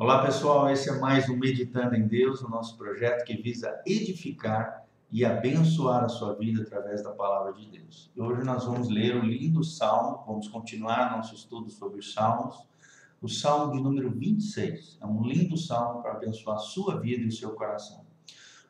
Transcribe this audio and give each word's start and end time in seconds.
Olá 0.00 0.24
pessoal, 0.24 0.70
esse 0.70 0.88
é 0.88 0.96
mais 1.00 1.28
um 1.28 1.36
Meditando 1.36 1.96
em 1.96 2.06
Deus, 2.06 2.40
o 2.40 2.48
nosso 2.48 2.78
projeto 2.78 3.24
que 3.24 3.36
visa 3.42 3.82
edificar 3.84 4.84
e 5.10 5.24
abençoar 5.24 6.04
a 6.04 6.08
sua 6.08 6.36
vida 6.36 6.62
através 6.62 7.02
da 7.02 7.10
palavra 7.10 7.52
de 7.52 7.66
Deus. 7.66 8.08
E 8.14 8.20
hoje 8.20 8.44
nós 8.44 8.64
vamos 8.64 8.88
ler 8.88 9.16
o 9.16 9.24
lindo 9.26 9.64
salmo, 9.64 10.22
vamos 10.24 10.46
continuar 10.46 11.16
nosso 11.16 11.34
estudo 11.34 11.68
sobre 11.68 11.98
os 11.98 12.14
salmos, 12.14 12.64
o 13.20 13.28
salmo 13.28 13.72
de 13.72 13.82
número 13.82 14.08
26. 14.12 14.98
É 15.00 15.04
um 15.04 15.20
lindo 15.24 15.56
salmo 15.56 16.00
para 16.00 16.12
abençoar 16.12 16.58
a 16.58 16.60
sua 16.60 17.00
vida 17.00 17.24
e 17.24 17.26
o 17.26 17.32
seu 17.32 17.56
coração. 17.56 18.06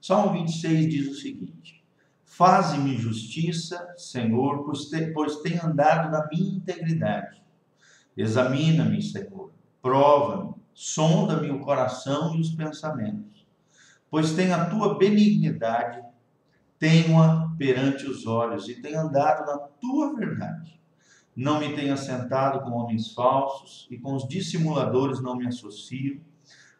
Salmo 0.00 0.32
26 0.32 0.88
diz 0.88 1.08
o 1.08 1.14
seguinte: 1.14 1.84
Faze-me 2.24 2.96
justiça, 2.96 3.86
Senhor, 3.98 4.64
pois 4.64 5.36
tenho 5.42 5.66
andado 5.66 6.10
na 6.10 6.26
minha 6.32 6.56
integridade. 6.56 7.42
Examina-me, 8.16 9.02
Senhor, 9.02 9.52
prova-me 9.82 10.57
sonda-me 10.80 11.50
o 11.50 11.58
coração 11.58 12.36
e 12.36 12.40
os 12.40 12.50
pensamentos, 12.50 13.44
pois 14.08 14.34
tenho 14.34 14.54
a 14.54 14.66
tua 14.66 14.96
benignidade, 14.96 16.00
tenho-a 16.78 17.52
perante 17.58 18.06
os 18.06 18.28
olhos 18.28 18.68
e 18.68 18.80
tenho 18.80 19.00
andado 19.00 19.44
na 19.44 19.58
tua 19.58 20.14
verdade. 20.14 20.80
Não 21.34 21.58
me 21.58 21.74
tenho 21.74 21.92
assentado 21.92 22.60
com 22.60 22.70
homens 22.70 23.12
falsos 23.12 23.88
e 23.90 23.98
com 23.98 24.14
os 24.14 24.28
dissimuladores 24.28 25.20
não 25.20 25.34
me 25.34 25.48
associo. 25.48 26.20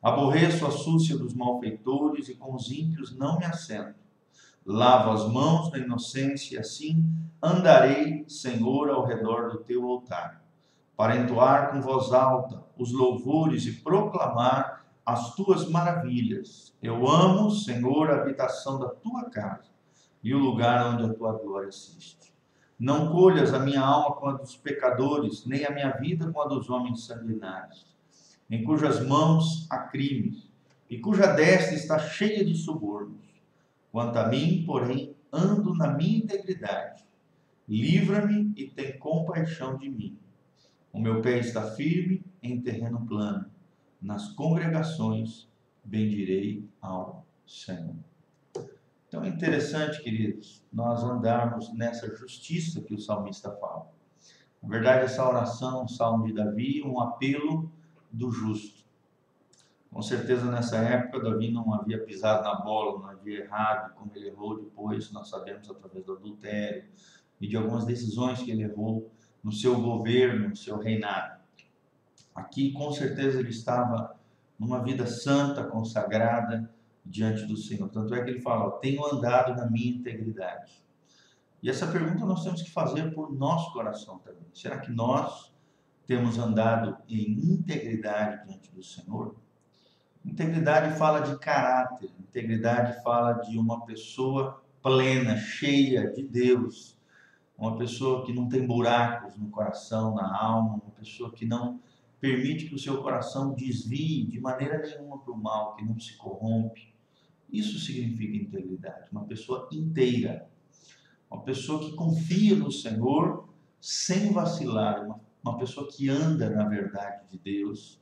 Aborreço 0.00 0.64
a 0.64 0.70
súcia 0.70 1.18
dos 1.18 1.34
malfeitores 1.34 2.28
e 2.28 2.36
com 2.36 2.54
os 2.54 2.70
ímpios 2.70 3.18
não 3.18 3.36
me 3.36 3.46
assento. 3.46 3.98
Lavo 4.64 5.10
as 5.10 5.28
mãos 5.28 5.72
na 5.72 5.78
inocência 5.78 6.54
e 6.54 6.58
assim 6.60 7.04
andarei, 7.42 8.24
Senhor, 8.28 8.90
ao 8.90 9.04
redor 9.04 9.50
do 9.50 9.58
teu 9.58 9.84
altar 9.84 10.47
para 10.98 11.16
entoar 11.16 11.70
com 11.70 11.80
voz 11.80 12.12
alta 12.12 12.64
os 12.76 12.92
louvores 12.92 13.64
e 13.66 13.72
proclamar 13.74 14.84
as 15.06 15.32
tuas 15.36 15.70
maravilhas. 15.70 16.74
Eu 16.82 17.08
amo, 17.08 17.52
Senhor, 17.52 18.10
a 18.10 18.16
habitação 18.16 18.80
da 18.80 18.88
tua 18.88 19.30
casa 19.30 19.70
e 20.24 20.34
o 20.34 20.38
lugar 20.38 20.84
onde 20.92 21.04
a 21.04 21.14
tua 21.14 21.34
glória 21.34 21.68
assiste. 21.68 22.34
Não 22.76 23.12
colhas 23.12 23.54
a 23.54 23.60
minha 23.60 23.80
alma 23.80 24.16
com 24.16 24.28
a 24.28 24.32
dos 24.32 24.56
pecadores, 24.56 25.46
nem 25.46 25.64
a 25.64 25.70
minha 25.70 25.92
vida 25.92 26.32
com 26.32 26.42
a 26.42 26.48
dos 26.48 26.68
homens 26.68 27.04
sanguinários, 27.04 27.86
em 28.50 28.64
cujas 28.64 29.00
mãos 29.06 29.68
há 29.70 29.78
crimes 29.78 30.50
e 30.90 30.98
cuja 30.98 31.28
destra 31.28 31.76
está 31.76 32.00
cheia 32.00 32.44
de 32.44 32.56
subornos. 32.56 33.24
Quanto 33.92 34.18
a 34.18 34.26
mim, 34.26 34.64
porém, 34.66 35.14
ando 35.32 35.76
na 35.76 35.92
minha 35.92 36.18
integridade. 36.18 37.04
Livra-me 37.68 38.52
e 38.56 38.66
tem 38.66 38.98
compaixão 38.98 39.78
de 39.78 39.88
mim 39.88 40.18
o 40.92 41.00
meu 41.00 41.20
pé 41.20 41.38
está 41.38 41.70
firme 41.72 42.24
em 42.42 42.60
terreno 42.60 43.06
plano. 43.06 43.50
Nas 44.00 44.28
congregações 44.32 45.48
bendirei 45.84 46.64
ao 46.80 47.26
Senhor. 47.46 47.96
Então 49.08 49.24
é 49.24 49.28
interessante, 49.28 50.02
queridos, 50.02 50.62
nós 50.72 51.02
andarmos 51.02 51.72
nessa 51.72 52.14
justiça 52.14 52.82
que 52.82 52.94
o 52.94 53.00
salmista 53.00 53.50
fala. 53.52 53.90
Na 54.62 54.68
verdade, 54.68 55.04
essa 55.04 55.26
oração, 55.26 55.84
o 55.84 55.88
salmo 55.88 56.26
de 56.26 56.34
Davi, 56.34 56.82
um 56.84 57.00
apelo 57.00 57.70
do 58.12 58.30
justo. 58.30 58.84
Com 59.90 60.02
certeza, 60.02 60.50
nessa 60.50 60.76
época, 60.76 61.20
Davi 61.20 61.50
não 61.50 61.72
havia 61.72 62.04
pisado 62.04 62.44
na 62.44 62.56
bola, 62.56 62.98
não 62.98 63.06
havia 63.08 63.44
errado, 63.44 63.94
como 63.94 64.12
ele 64.14 64.28
errou 64.28 64.58
depois, 64.58 65.10
nós 65.10 65.28
sabemos 65.30 65.68
através 65.70 66.04
do 66.04 66.12
adultério 66.12 66.84
e 67.40 67.48
de 67.48 67.56
algumas 67.56 67.86
decisões 67.86 68.42
que 68.42 68.50
ele 68.50 68.62
errou 68.62 69.10
no 69.48 69.52
seu 69.52 69.80
governo, 69.80 70.50
no 70.50 70.56
seu 70.56 70.78
reinado. 70.78 71.38
Aqui, 72.34 72.70
com 72.72 72.92
certeza, 72.92 73.40
ele 73.40 73.48
estava 73.48 74.14
numa 74.58 74.82
vida 74.82 75.06
santa, 75.06 75.64
consagrada 75.64 76.70
diante 77.04 77.46
do 77.46 77.56
Senhor. 77.56 77.88
Tanto 77.88 78.14
é 78.14 78.22
que 78.22 78.28
ele 78.28 78.42
fala: 78.42 78.72
Tenho 78.72 79.02
andado 79.06 79.56
na 79.56 79.70
minha 79.70 79.88
integridade. 79.88 80.84
E 81.62 81.70
essa 81.70 81.86
pergunta 81.86 82.26
nós 82.26 82.44
temos 82.44 82.60
que 82.62 82.70
fazer 82.70 83.10
por 83.14 83.32
nosso 83.32 83.72
coração 83.72 84.18
também. 84.18 84.46
Será 84.52 84.78
que 84.78 84.92
nós 84.92 85.50
temos 86.06 86.38
andado 86.38 86.98
em 87.08 87.32
integridade 87.32 88.46
diante 88.46 88.70
do 88.70 88.82
Senhor? 88.82 89.34
Integridade 90.24 90.98
fala 90.98 91.20
de 91.20 91.38
caráter, 91.38 92.10
integridade 92.20 93.02
fala 93.02 93.32
de 93.32 93.56
uma 93.56 93.86
pessoa 93.86 94.62
plena, 94.82 95.38
cheia 95.38 96.12
de 96.12 96.22
Deus, 96.22 96.97
uma 97.58 97.76
pessoa 97.76 98.24
que 98.24 98.32
não 98.32 98.48
tem 98.48 98.64
buracos 98.64 99.36
no 99.36 99.50
coração, 99.50 100.14
na 100.14 100.40
alma, 100.40 100.74
uma 100.74 100.92
pessoa 100.92 101.32
que 101.32 101.44
não 101.44 101.80
permite 102.20 102.66
que 102.66 102.74
o 102.74 102.78
seu 102.78 103.02
coração 103.02 103.52
desvie 103.52 104.24
de 104.26 104.40
maneira 104.40 104.78
nenhuma 104.78 105.18
para 105.18 105.32
o 105.32 105.36
mal, 105.36 105.74
que 105.74 105.84
não 105.84 105.98
se 105.98 106.16
corrompe. 106.16 106.94
Isso 107.52 107.78
significa 107.80 108.36
integridade, 108.36 109.08
uma 109.10 109.24
pessoa 109.24 109.68
inteira, 109.72 110.48
uma 111.28 111.42
pessoa 111.42 111.80
que 111.80 111.96
confia 111.96 112.54
no 112.54 112.70
Senhor 112.70 113.48
sem 113.80 114.32
vacilar, 114.32 115.04
uma, 115.04 115.20
uma 115.42 115.58
pessoa 115.58 115.88
que 115.90 116.08
anda 116.08 116.50
na 116.50 116.68
verdade 116.68 117.28
de 117.28 117.38
Deus 117.38 118.00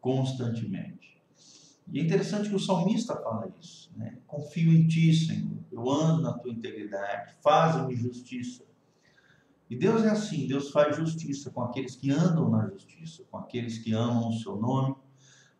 constantemente. 0.00 1.16
E 1.90 1.98
é 1.98 2.02
interessante 2.02 2.50
que 2.50 2.54
o 2.54 2.60
salmista 2.60 3.16
fala 3.16 3.50
isso, 3.58 3.90
né? 3.96 4.18
Confio 4.26 4.72
em 4.72 4.86
ti, 4.86 5.14
Senhor, 5.14 5.58
eu 5.72 5.88
ando 5.90 6.22
na 6.22 6.34
tua 6.34 6.52
integridade, 6.52 7.34
faz-me 7.42 7.96
justiça 7.96 8.67
e 9.70 9.76
Deus 9.76 10.02
é 10.02 10.08
assim, 10.08 10.46
Deus 10.46 10.70
faz 10.70 10.96
justiça 10.96 11.50
com 11.50 11.60
aqueles 11.60 11.94
que 11.94 12.10
andam 12.10 12.48
na 12.48 12.66
justiça, 12.68 13.22
com 13.30 13.36
aqueles 13.36 13.78
que 13.78 13.92
amam 13.92 14.30
o 14.30 14.32
seu 14.32 14.56
nome, 14.56 14.96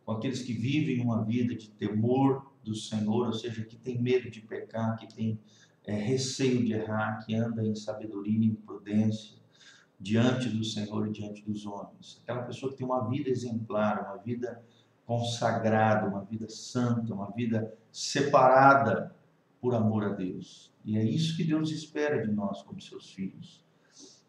com 0.04 0.12
aqueles 0.12 0.42
que 0.42 0.54
vivem 0.54 1.02
uma 1.02 1.22
vida 1.22 1.54
de 1.54 1.68
temor 1.70 2.50
do 2.64 2.74
Senhor, 2.74 3.26
ou 3.26 3.32
seja, 3.34 3.62
que 3.62 3.76
tem 3.76 4.00
medo 4.00 4.30
de 4.30 4.40
pecar, 4.40 4.96
que 4.96 5.14
tem 5.14 5.38
é, 5.84 5.92
receio 5.92 6.64
de 6.64 6.72
errar, 6.72 7.18
que 7.18 7.34
anda 7.34 7.62
em 7.62 7.74
sabedoria 7.74 8.46
e 8.46 8.54
prudência 8.54 9.36
diante 10.00 10.48
do 10.48 10.64
Senhor 10.64 11.06
e 11.06 11.12
diante 11.12 11.42
dos 11.42 11.66
homens. 11.66 12.18
Aquela 12.22 12.42
pessoa 12.44 12.72
que 12.72 12.78
tem 12.78 12.86
uma 12.86 13.06
vida 13.10 13.28
exemplar, 13.28 14.06
uma 14.06 14.16
vida 14.16 14.62
consagrada, 15.04 16.08
uma 16.08 16.24
vida 16.24 16.48
santa, 16.48 17.12
uma 17.12 17.30
vida 17.32 17.74
separada 17.92 19.14
por 19.60 19.74
amor 19.74 20.04
a 20.04 20.12
Deus. 20.14 20.72
E 20.82 20.96
é 20.96 21.04
isso 21.04 21.36
que 21.36 21.44
Deus 21.44 21.70
espera 21.70 22.26
de 22.26 22.32
nós 22.32 22.62
como 22.62 22.80
seus 22.80 23.12
filhos 23.12 23.67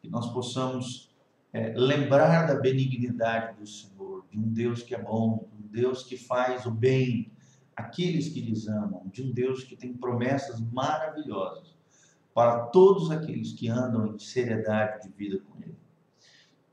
que 0.01 0.09
nós 0.09 0.31
possamos 0.31 1.09
é, 1.51 1.73
lembrar 1.75 2.47
da 2.47 2.55
benignidade 2.55 3.57
do 3.59 3.67
Senhor, 3.67 4.25
de 4.31 4.37
um 4.37 4.47
Deus 4.47 4.83
que 4.83 4.93
é 4.93 5.01
bom, 5.01 5.47
de 5.51 5.63
um 5.63 5.67
Deus 5.67 6.03
que 6.03 6.17
faz 6.17 6.65
o 6.65 6.71
bem 6.71 7.31
àqueles 7.75 8.29
que 8.29 8.41
lhes 8.41 8.67
amam, 8.67 9.07
de 9.11 9.23
um 9.23 9.31
Deus 9.31 9.63
que 9.63 9.75
tem 9.75 9.93
promessas 9.93 10.59
maravilhosas 10.59 11.77
para 12.33 12.67
todos 12.67 13.11
aqueles 13.11 13.53
que 13.53 13.67
andam 13.67 14.15
em 14.15 14.19
seriedade 14.19 15.03
de 15.03 15.15
vida 15.15 15.39
com 15.39 15.61
Ele. 15.61 15.75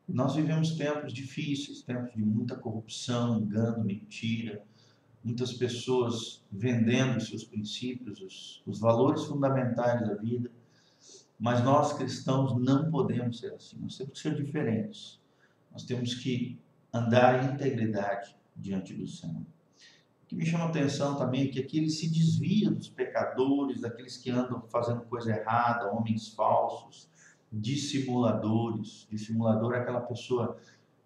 Nós 0.09 0.37
vivemos 0.37 0.77
tempos 0.77 1.13
difíceis, 1.13 1.83
tempos 1.83 2.13
de 2.15 2.23
muita 2.23 2.55
corrupção, 2.55 3.41
engano, 3.41 3.83
mentira, 3.83 4.63
muitas 5.25 5.53
pessoas 5.53 6.45
vendendo 6.53 7.21
seus 7.21 7.43
princípios, 7.43 8.21
os, 8.21 8.63
os 8.65 8.79
valores 8.79 9.25
fundamentais 9.25 10.07
da 10.07 10.15
vida 10.15 10.51
mas 11.39 11.63
nós 11.63 11.93
cristãos 11.93 12.59
não 12.59 12.91
podemos 12.91 13.39
ser 13.39 13.53
assim, 13.53 13.79
nós 13.79 13.97
temos 13.97 14.15
que 14.15 14.19
ser 14.19 14.35
diferentes. 14.35 15.21
Nós 15.71 15.85
temos 15.85 16.15
que 16.15 16.59
andar 16.93 17.45
em 17.45 17.55
integridade 17.55 18.35
diante 18.57 18.95
do 18.95 19.07
Senhor. 19.07 19.43
O 19.43 20.29
que 20.29 20.35
me 20.35 20.47
chama 20.47 20.65
a 20.65 20.69
atenção 20.69 21.17
também 21.17 21.45
é 21.45 21.49
que 21.49 21.61
aqui 21.61 21.79
ele 21.79 21.91
se 21.91 22.11
desvia 22.11 22.71
dos 22.71 22.89
pecadores, 22.89 23.83
daqueles 23.83 24.17
que 24.17 24.31
andam 24.31 24.63
fazendo 24.69 25.03
coisa 25.03 25.31
errada, 25.31 25.93
homens 25.93 26.29
falsos, 26.29 27.09
dissimuladores. 27.53 29.07
Dissimulador 29.11 29.75
é 29.75 29.81
aquela 29.81 30.01
pessoa 30.01 30.57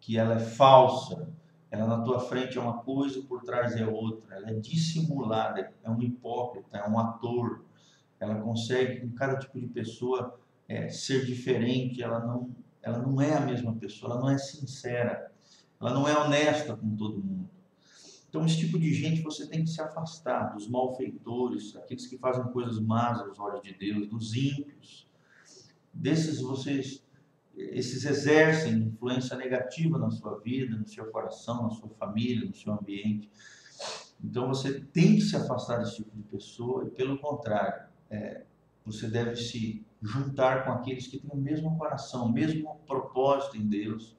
que 0.00 0.16
ela 0.16 0.34
é 0.34 0.38
falsa, 0.38 1.28
ela 1.70 1.86
na 1.86 2.02
tua 2.02 2.20
frente 2.20 2.56
é 2.56 2.60
uma 2.60 2.78
coisa 2.78 3.22
por 3.22 3.42
trás 3.42 3.76
é 3.76 3.86
outra. 3.86 4.36
Ela 4.36 4.50
é 4.50 4.54
dissimulada, 4.54 5.72
é 5.83 5.91
um 5.91 6.00
hipócrita, 6.00 6.78
é 6.78 6.88
um 6.88 6.98
ator, 6.98 7.62
ela 8.21 8.37
consegue, 8.37 9.01
com 9.01 9.11
cada 9.15 9.39
tipo 9.39 9.59
de 9.59 9.67
pessoa, 9.67 10.39
é, 10.69 10.89
ser 10.89 11.25
diferente, 11.25 12.03
ela 12.03 12.21
não, 12.21 12.55
ela 12.83 12.99
não 12.99 13.21
é 13.21 13.34
a 13.34 13.41
mesma 13.41 13.75
pessoa, 13.75 14.13
ela 14.13 14.21
não 14.21 14.31
é 14.31 14.39
sincera, 14.39 15.33
ela 15.81 15.95
não 15.95 16.07
é 16.07 16.17
honesta 16.17 16.77
com 16.77 16.95
todo 16.95 17.25
mundo. 17.25 17.49
Então, 18.28 18.47
esse 18.47 18.59
tipo 18.59 18.78
de 18.78 18.95
gente 18.95 19.22
você 19.22 19.49
tem 19.49 19.65
que 19.65 19.71
se 19.71 19.81
afastar 19.81 20.55
dos 20.55 20.69
malfeitores, 20.69 21.75
aqueles 21.75 22.07
que 22.07 22.17
fazem 22.17 22.45
coisas 22.53 22.78
más 22.78 23.19
aos 23.19 23.37
olhos 23.41 23.61
de 23.63 23.75
Deus, 23.75 24.09
dos 24.09 24.37
ímpios. 24.37 25.09
Desses 25.93 26.41
vocês, 26.41 27.05
esses 27.57 28.05
exercem 28.05 28.75
influência 28.75 29.37
negativa 29.37 29.99
na 29.99 30.11
sua 30.11 30.39
vida, 30.39 30.77
no 30.77 30.87
seu 30.87 31.07
coração, 31.07 31.65
na 31.65 31.71
sua 31.71 31.89
família, 31.99 32.47
no 32.47 32.55
seu 32.55 32.72
ambiente. 32.72 33.28
Então, 34.22 34.47
você 34.47 34.78
tem 34.78 35.17
que 35.17 35.22
se 35.22 35.34
afastar 35.34 35.78
desse 35.78 35.97
tipo 35.97 36.15
de 36.15 36.22
pessoa 36.22 36.87
e, 36.87 36.91
pelo 36.91 37.19
contrário, 37.19 37.90
é, 38.10 38.45
você 38.84 39.09
deve 39.09 39.36
se 39.36 39.84
juntar 40.03 40.65
com 40.65 40.72
aqueles 40.72 41.07
que 41.07 41.18
têm 41.18 41.30
o 41.30 41.36
mesmo 41.36 41.77
coração, 41.78 42.27
o 42.27 42.33
mesmo 42.33 42.80
propósito 42.86 43.57
em 43.57 43.66
Deus, 43.66 44.16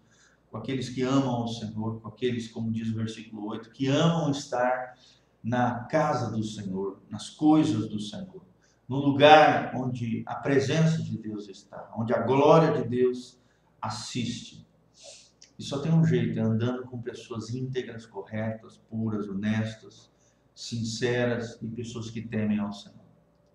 com 0.49 0.57
aqueles 0.57 0.89
que 0.89 1.01
amam 1.01 1.43
o 1.43 1.47
Senhor, 1.47 2.01
com 2.01 2.07
aqueles, 2.07 2.47
como 2.49 2.71
diz 2.71 2.89
o 2.89 2.95
versículo 2.95 3.47
8, 3.47 3.71
que 3.71 3.87
amam 3.87 4.29
estar 4.31 4.97
na 5.43 5.85
casa 5.85 6.31
do 6.31 6.43
Senhor, 6.43 7.01
nas 7.09 7.29
coisas 7.29 7.89
do 7.89 7.99
Senhor, 7.99 8.45
no 8.87 8.97
lugar 8.97 9.73
onde 9.75 10.23
a 10.25 10.35
presença 10.35 11.01
de 11.01 11.17
Deus 11.17 11.47
está, 11.47 11.91
onde 11.97 12.13
a 12.13 12.21
glória 12.21 12.81
de 12.81 12.87
Deus 12.87 13.41
assiste. 13.81 14.67
E 15.57 15.63
só 15.63 15.79
tem 15.79 15.91
um 15.91 16.05
jeito, 16.05 16.37
é 16.37 16.41
andando 16.41 16.83
com 16.83 17.01
pessoas 17.01 17.49
íntegras, 17.49 18.05
corretas, 18.05 18.77
puras, 18.89 19.27
honestas, 19.27 20.11
sinceras 20.53 21.57
e 21.61 21.67
pessoas 21.67 22.09
que 22.09 22.21
temem 22.21 22.59
ao 22.59 22.73
Senhor. 22.73 23.00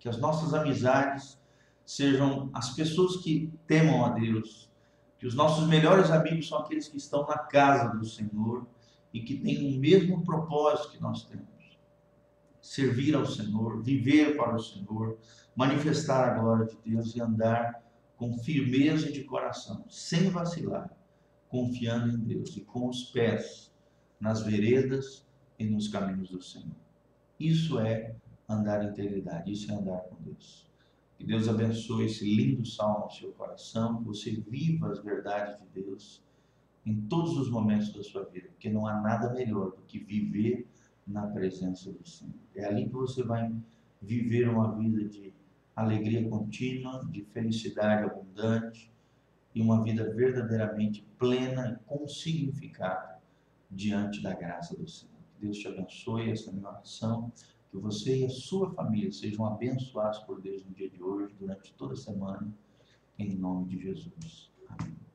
Que 0.07 0.11
as 0.11 0.17
nossas 0.19 0.53
amizades 0.53 1.37
sejam 1.85 2.49
as 2.53 2.73
pessoas 2.73 3.17
que 3.17 3.51
temam 3.67 4.05
a 4.05 4.09
Deus, 4.09 4.71
que 5.19 5.27
os 5.27 5.35
nossos 5.35 5.67
melhores 5.67 6.09
amigos 6.09 6.47
são 6.47 6.59
aqueles 6.59 6.87
que 6.87 6.95
estão 6.95 7.27
na 7.27 7.37
casa 7.37 7.93
do 7.93 8.05
Senhor 8.05 8.65
e 9.13 9.19
que 9.19 9.37
têm 9.37 9.75
o 9.75 9.77
mesmo 9.77 10.23
propósito 10.23 10.91
que 10.91 11.01
nós 11.01 11.25
temos: 11.25 11.77
servir 12.61 13.15
ao 13.15 13.25
Senhor, 13.25 13.83
viver 13.83 14.37
para 14.37 14.55
o 14.55 14.59
Senhor, 14.59 15.17
manifestar 15.53 16.29
a 16.29 16.39
glória 16.39 16.65
de 16.67 16.77
Deus 16.85 17.13
e 17.13 17.19
andar 17.19 17.83
com 18.15 18.37
firmeza 18.37 19.11
de 19.11 19.25
coração, 19.25 19.83
sem 19.89 20.29
vacilar 20.29 20.89
confiando 21.49 22.13
em 22.13 22.19
Deus 22.19 22.55
e 22.55 22.61
com 22.61 22.87
os 22.87 23.03
pés 23.03 23.73
nas 24.21 24.41
veredas 24.41 25.25
e 25.59 25.65
nos 25.65 25.89
caminhos 25.89 26.29
do 26.29 26.41
Senhor. 26.41 26.75
Isso 27.37 27.77
é 27.77 28.15
andar 28.47 28.83
em 28.83 28.89
integridade, 28.89 29.51
isso 29.51 29.71
é 29.71 29.75
andar 29.75 29.99
com 30.01 30.15
Deus. 30.23 30.67
Que 31.17 31.25
Deus 31.25 31.47
abençoe 31.47 32.05
esse 32.05 32.23
lindo 32.23 32.65
salmo 32.65 33.03
ao 33.03 33.11
seu 33.11 33.31
coração, 33.33 33.97
que 33.97 34.03
você 34.05 34.31
viva 34.47 34.91
as 34.91 35.03
verdades 35.03 35.59
de 35.59 35.81
Deus 35.81 36.23
em 36.85 37.01
todos 37.01 37.37
os 37.37 37.49
momentos 37.49 37.91
da 37.91 38.03
sua 38.03 38.23
vida, 38.25 38.47
porque 38.49 38.69
não 38.69 38.87
há 38.87 39.01
nada 39.01 39.33
melhor 39.33 39.71
do 39.71 39.81
que 39.87 39.99
viver 39.99 40.67
na 41.05 41.27
presença 41.27 41.91
do 41.91 42.07
Senhor. 42.07 42.33
É 42.55 42.65
ali 42.65 42.85
que 42.85 42.93
você 42.93 43.23
vai 43.23 43.51
viver 44.01 44.47
uma 44.47 44.75
vida 44.77 45.03
de 45.05 45.33
alegria 45.75 46.27
contínua, 46.29 47.05
de 47.11 47.23
felicidade 47.25 48.03
abundante, 48.03 48.91
e 49.53 49.61
uma 49.61 49.83
vida 49.83 50.13
verdadeiramente 50.13 51.05
plena 51.17 51.71
e 51.71 51.85
com 51.87 52.07
significado 52.07 53.17
diante 53.71 54.21
da 54.21 54.33
graça 54.33 54.77
do 54.77 54.87
Senhor. 54.87 55.15
Que 55.33 55.45
Deus 55.45 55.57
te 55.57 55.67
abençoe, 55.67 56.29
essa 56.29 56.49
é 56.49 56.53
a 56.53 56.55
minha 56.55 56.69
oração, 56.69 57.31
que 57.77 57.83
você 57.83 58.17
e 58.19 58.25
a 58.25 58.29
sua 58.29 58.71
família 58.71 59.11
sejam 59.11 59.45
abençoados 59.45 60.19
por 60.19 60.41
Deus 60.41 60.65
no 60.65 60.73
dia 60.73 60.89
de 60.89 61.01
hoje, 61.01 61.35
durante 61.39 61.73
toda 61.73 61.93
a 61.93 61.97
semana, 61.97 62.51
em 63.19 63.35
nome 63.35 63.67
de 63.67 63.79
Jesus. 63.79 64.51
Amém. 64.67 65.06